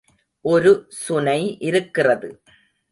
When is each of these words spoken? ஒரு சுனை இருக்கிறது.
ஒரு 0.45 0.71
சுனை 0.89 1.57
இருக்கிறது. 1.61 2.29